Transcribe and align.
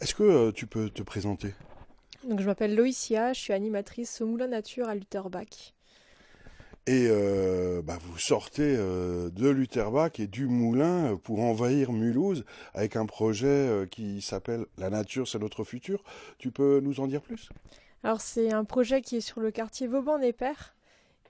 Est-ce 0.00 0.14
que 0.14 0.50
tu 0.50 0.66
peux 0.66 0.90
te 0.90 1.02
présenter? 1.02 1.54
Donc, 2.28 2.40
je 2.40 2.46
m'appelle 2.46 2.74
Loïcia, 2.74 3.32
je 3.32 3.40
suis 3.40 3.52
animatrice 3.52 4.20
au 4.20 4.26
Moulin 4.26 4.48
Nature 4.48 4.88
à 4.88 4.94
Lutherbach. 4.94 5.74
Et 6.88 7.08
bah, 7.84 7.96
vous 8.00 8.18
sortez 8.18 8.76
de 8.76 9.48
Lutherbach 9.48 10.18
et 10.18 10.26
du 10.26 10.46
moulin 10.46 11.16
pour 11.22 11.38
envahir 11.40 11.92
Mulhouse 11.92 12.44
avec 12.74 12.96
un 12.96 13.06
projet 13.06 13.86
qui 13.90 14.20
s'appelle 14.20 14.66
La 14.78 14.90
nature, 14.90 15.28
c'est 15.28 15.38
notre 15.38 15.62
futur. 15.62 16.02
Tu 16.38 16.50
peux 16.50 16.80
nous 16.80 16.98
en 16.98 17.06
dire 17.06 17.22
plus? 17.22 17.50
Alors 18.02 18.20
c'est 18.20 18.52
un 18.52 18.64
projet 18.64 19.00
qui 19.00 19.18
est 19.18 19.20
sur 19.20 19.40
le 19.40 19.52
quartier 19.52 19.86
Vauban-Népère 19.86 20.74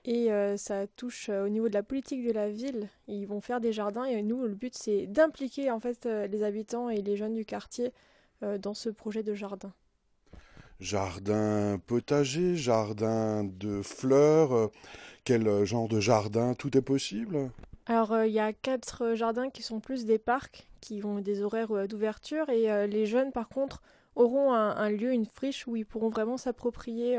et 0.05 0.29
ça 0.57 0.87
touche 0.87 1.29
au 1.29 1.49
niveau 1.49 1.69
de 1.69 1.75
la 1.75 1.83
politique 1.83 2.25
de 2.25 2.31
la 2.31 2.49
ville. 2.49 2.89
Ils 3.07 3.27
vont 3.27 3.39
faire 3.39 3.61
des 3.61 3.73
jardins 3.73 4.05
et 4.05 4.23
nous 4.23 4.41
le 4.41 4.55
but 4.55 4.73
c'est 4.75 5.05
d'impliquer 5.05 5.69
en 5.69 5.79
fait 5.79 6.05
les 6.05 6.41
habitants 6.41 6.89
et 6.89 7.03
les 7.03 7.15
jeunes 7.15 7.35
du 7.35 7.45
quartier 7.45 7.93
dans 8.41 8.73
ce 8.73 8.89
projet 8.89 9.23
de 9.23 9.33
jardin. 9.33 9.71
Jardin 10.79 11.79
potager, 11.87 12.55
jardin 12.55 13.43
de 13.43 13.81
fleurs 13.81 14.71
quel 15.23 15.47
euh, 15.47 15.65
genre 15.65 15.87
de 15.87 15.99
jardin? 15.99 16.53
Tout 16.53 16.77
est 16.77 16.81
possible? 16.81 17.49
Alors, 17.85 18.11
euh, 18.11 18.27
il 18.27 18.33
y 18.33 18.39
a 18.39 18.53
quatre 18.53 19.03
euh, 19.03 19.15
jardins 19.15 19.49
qui 19.49 19.61
sont 19.61 19.79
plus 19.79 20.05
des 20.05 20.19
parcs, 20.19 20.67
qui 20.81 21.03
ont 21.03 21.19
des 21.19 21.41
horaires 21.41 21.87
d'ouverture, 21.87 22.49
et 22.49 22.87
les 22.87 23.05
jeunes, 23.05 23.31
par 23.31 23.47
contre, 23.47 23.81
auront 24.15 24.51
un, 24.53 24.89
lieu, 24.89 25.13
une 25.13 25.25
friche 25.25 25.65
où 25.65 25.77
ils 25.77 25.85
pourront 25.85 26.09
vraiment 26.09 26.35
s'approprier 26.35 27.17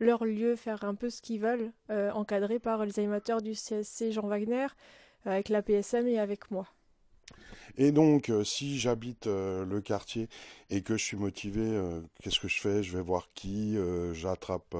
leur 0.00 0.24
lieu, 0.24 0.56
faire 0.56 0.82
un 0.82 0.96
peu 0.96 1.08
ce 1.08 1.22
qu'ils 1.22 1.40
veulent, 1.40 1.70
encadrés 1.88 2.58
par 2.58 2.84
les 2.84 2.98
animateurs 2.98 3.42
du 3.42 3.52
CSC 3.52 4.10
Jean 4.10 4.26
Wagner, 4.26 4.66
avec 5.24 5.50
la 5.50 5.62
PSM 5.62 6.08
et 6.08 6.18
avec 6.18 6.50
moi. 6.50 6.66
Et 7.78 7.92
donc, 7.92 8.32
si 8.44 8.78
j'habite 8.78 9.26
le 9.26 9.80
quartier 9.80 10.28
et 10.70 10.80
que 10.80 10.96
je 10.96 11.04
suis 11.04 11.16
motivé, 11.16 11.78
qu'est-ce 12.22 12.40
que 12.40 12.48
je 12.48 12.58
fais? 12.58 12.82
Je 12.82 12.96
vais 12.96 13.02
voir 13.02 13.28
qui 13.34 13.76
J'attrape. 14.14 14.74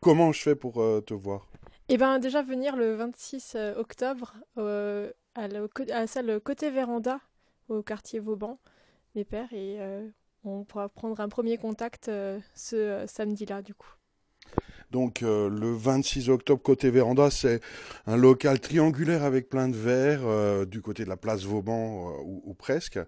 Comment 0.00 0.30
je 0.32 0.42
fais 0.42 0.54
pour 0.54 0.74
te 0.74 1.14
voir? 1.14 1.48
Eh 1.88 1.98
bien, 1.98 2.18
déjà 2.18 2.42
venir 2.42 2.76
le 2.76 2.94
26 2.94 3.56
euh, 3.56 3.74
octobre 3.76 4.34
euh, 4.56 5.12
à, 5.34 5.48
la, 5.48 6.06
salle 6.06 6.40
Côté 6.40 6.70
Véranda 6.70 7.20
au 7.68 7.82
quartier 7.82 8.20
Vauban, 8.20 8.58
mes 9.14 9.24
pères, 9.24 9.52
et 9.52 9.76
euh, 9.80 10.08
on 10.44 10.64
pourra 10.64 10.88
prendre 10.88 11.20
un 11.20 11.28
premier 11.28 11.58
contact 11.58 12.10
ce 12.54 13.04
samedi-là, 13.06 13.60
du 13.60 13.74
coup. 13.74 13.92
Donc 14.90 15.20
le 15.22 15.74
26 15.74 16.28
octobre, 16.30 16.62
côté 16.62 16.90
Véranda, 16.90 17.30
c'est 17.30 17.60
un 18.06 18.16
local 18.16 18.60
triangulaire 18.60 19.24
avec 19.24 19.48
plein 19.48 19.68
de 19.68 19.76
verres 19.76 20.66
du 20.66 20.80
côté 20.80 21.04
de 21.04 21.08
la 21.08 21.16
place 21.16 21.44
Vauban 21.44 22.12
ou, 22.24 22.54
presque. 22.54 22.98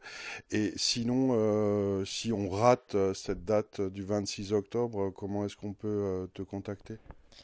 Et 0.50 0.72
sinon, 0.76 2.04
si 2.04 2.32
on 2.32 2.48
rate 2.48 2.96
cette 3.14 3.44
date 3.44 3.80
du 3.80 4.02
26 4.02 4.52
octobre, 4.52 5.10
comment 5.10 5.44
est-ce 5.44 5.56
qu'on 5.56 5.72
peut 5.72 6.28
te 6.34 6.42
contacter? 6.42 6.96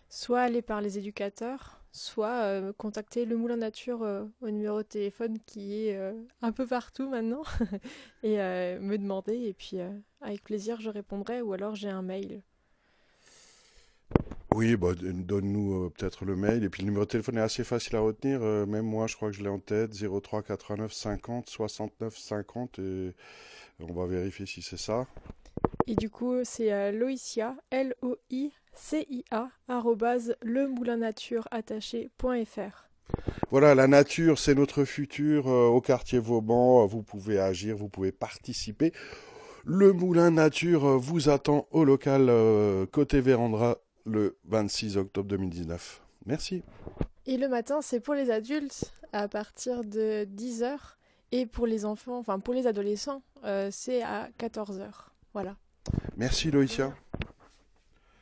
Soit 0.08 0.41
aller 0.41 0.62
par 0.62 0.80
les 0.80 0.98
éducateurs, 0.98 1.83
soit 1.92 2.44
euh, 2.44 2.72
contacter 2.72 3.24
le 3.24 3.36
Moulin 3.36 3.58
Nature 3.58 4.02
euh, 4.02 4.24
au 4.41 4.50
numéro 4.50 4.78
de 4.78 4.86
téléphone 4.86 5.39
qui 5.46 5.86
est 5.86 5.96
euh, 5.96 6.12
un 6.41 6.52
peu 6.52 6.67
partout 6.67 7.08
maintenant 7.08 7.42
et 8.22 8.36
me 8.36 8.96
demander 8.96 9.34
et 9.34 9.52
puis 9.52 9.78
avec 10.20 10.42
plaisir 10.42 10.80
je 10.80 10.91
répondrai 10.91 11.42
ou 11.42 11.52
alors 11.52 11.74
j'ai 11.74 11.91
un 11.91 12.02
mail. 12.02 12.42
Oui, 14.55 14.77
bah, 14.77 14.92
donne-nous 14.95 15.91
peut-être 15.91 16.25
le 16.25 16.36
mail 16.36 16.64
et 16.64 16.69
puis 16.69 16.83
le 16.83 16.86
numéro 16.86 17.05
de 17.05 17.11
téléphone 17.11 17.39
est 17.39 17.42
assez 17.42 17.64
facile 17.64 17.97
à 17.97 18.00
retenir. 18.00 18.41
même 18.41 18.84
moi, 18.84 19.06
je 19.06 19.17
crois 19.17 19.31
que 19.31 19.36
je 19.36 19.42
l'ai 19.42 19.48
en 19.48 19.58
tête 19.58 19.92
03 19.95 20.42
89 20.42 20.92
50 20.92 21.48
69 21.48 22.17
50 22.17 22.78
et 22.78 23.14
on 23.80 23.92
va 23.92 24.06
vérifier 24.06 24.47
si 24.47 24.62
c'est 24.62 24.78
ça. 24.78 25.06
Et 25.86 25.95
du 25.95 26.11
coup, 26.11 26.45
c'est 26.45 26.92
Loïcia, 26.92 27.56
L-O-I 27.70 28.53
cia 28.75 29.48
attaché.fr. 31.50 32.92
Voilà, 33.51 33.74
la 33.74 33.86
nature, 33.86 34.39
c'est 34.39 34.55
notre 34.55 34.85
futur. 34.85 35.48
Euh, 35.48 35.67
au 35.67 35.80
quartier 35.80 36.18
Vauban, 36.18 36.86
vous 36.86 37.02
pouvez 37.02 37.39
agir, 37.39 37.77
vous 37.77 37.89
pouvez 37.89 38.12
participer. 38.12 38.92
Le 39.64 39.92
Moulin 39.92 40.30
Nature 40.30 40.86
euh, 40.86 40.96
vous 40.96 41.29
attend 41.29 41.68
au 41.70 41.85
local 41.85 42.29
euh, 42.29 42.86
côté 42.86 43.20
Vérandra 43.20 43.79
le 44.05 44.36
26 44.45 44.96
octobre 44.96 45.29
2019. 45.29 46.02
Merci. 46.27 46.63
Et 47.27 47.36
le 47.36 47.48
matin, 47.48 47.80
c'est 47.83 48.01
pour 48.01 48.14
les 48.14 48.30
adultes 48.30 48.92
à 49.13 49.29
partir 49.29 49.85
de 49.85 50.24
10h. 50.24 50.77
Et 51.35 51.46
pour 51.46 51.67
les 51.67 51.86
enfants, 51.86 52.18
enfin 52.18 52.41
pour 52.41 52.52
les 52.52 52.67
adolescents, 52.67 53.23
c'est 53.70 54.02
à 54.02 54.29
14h. 54.39 54.91
Voilà. 55.33 55.57
Merci 56.17 56.51
Loïcia. 56.51 56.95